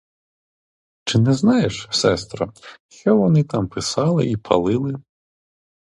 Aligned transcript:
Чи 1.03 1.19
не 1.19 1.33
знаєш, 1.33 1.87
сестро, 1.91 2.53
що 2.89 3.17
вони 3.17 3.43
там 3.43 3.67
писали 3.67 4.25
й 4.27 4.37
палили? 4.37 4.95